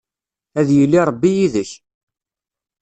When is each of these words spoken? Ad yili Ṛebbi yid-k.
Ad 0.59 0.67
yili 0.75 0.99
Ṛebbi 1.09 1.29
yid-k. 1.37 1.71